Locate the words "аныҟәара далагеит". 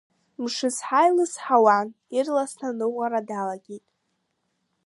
2.71-3.85